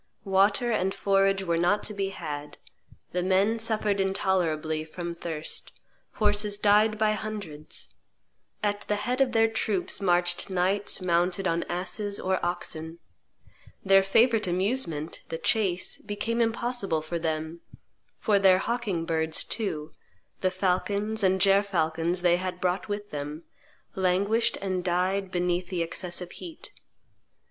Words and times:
Water 0.25 0.71
and 0.71 0.95
forage 0.95 1.43
were 1.43 1.59
not 1.59 1.83
to 1.83 1.93
be 1.93 2.09
had; 2.09 2.57
the 3.11 3.21
men 3.21 3.59
suffered 3.59 4.01
intolerably 4.01 4.83
from 4.83 5.13
thirst; 5.13 5.79
horses 6.13 6.57
died 6.57 6.97
by 6.97 7.11
hundreds; 7.11 7.93
at 8.63 8.81
the 8.81 8.95
head 8.95 9.21
of 9.21 9.31
their 9.33 9.47
troops 9.47 10.01
marched 10.01 10.49
knights 10.49 11.01
mounted 11.03 11.47
on 11.47 11.61
asses 11.69 12.19
or 12.19 12.43
oxen; 12.43 12.97
their 13.85 14.01
favorite 14.01 14.47
amusement, 14.47 15.21
the 15.29 15.37
chase, 15.37 16.01
became 16.01 16.41
impossible 16.41 17.03
for 17.03 17.19
them; 17.19 17.61
for 18.17 18.39
their 18.39 18.57
hawking 18.57 19.05
birds 19.05 19.43
too 19.43 19.91
the 20.39 20.49
falcons 20.49 21.21
and 21.23 21.39
gerfalcons 21.39 22.23
they 22.23 22.37
had 22.37 22.59
brought 22.59 22.87
with 22.89 23.11
them 23.11 23.43
languished 23.93 24.57
and 24.63 24.83
died 24.83 25.29
beneath 25.29 25.67
the 25.67 25.83
excessive 25.83 26.31
heat. 26.31 26.71